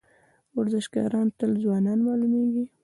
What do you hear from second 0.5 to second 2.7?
ورزشکاران تل ځوان معلومیږي.